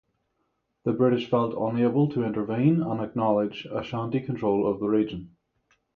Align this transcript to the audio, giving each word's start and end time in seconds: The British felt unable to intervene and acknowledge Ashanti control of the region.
The 0.83 0.93
British 0.93 1.29
felt 1.29 1.53
unable 1.55 2.09
to 2.09 2.23
intervene 2.23 2.81
and 2.81 3.01
acknowledge 3.01 3.67
Ashanti 3.71 4.19
control 4.21 4.65
of 4.65 4.79
the 4.79 4.87
region. 4.87 5.35